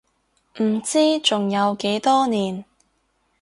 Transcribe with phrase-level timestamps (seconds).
[0.59, 2.65] 唔知仲有幾多年